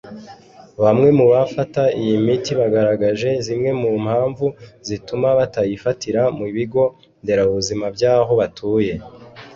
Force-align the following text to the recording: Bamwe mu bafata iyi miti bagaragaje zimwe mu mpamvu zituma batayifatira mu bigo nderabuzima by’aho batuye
Bamwe 0.83 1.09
mu 1.17 1.25
bafata 1.33 1.81
iyi 2.01 2.15
miti 2.25 2.51
bagaragaje 2.59 3.29
zimwe 3.45 3.71
mu 3.81 3.91
mpamvu 4.03 4.45
zituma 4.87 5.27
batayifatira 5.39 6.21
mu 6.37 6.45
bigo 6.55 6.83
nderabuzima 7.23 7.85
by’aho 7.95 8.31
batuye 8.41 8.93